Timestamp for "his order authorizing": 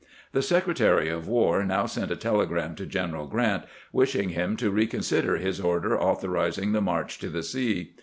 5.37-6.71